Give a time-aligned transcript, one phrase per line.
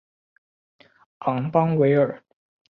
[1.19, 2.23] 昂邦维尔。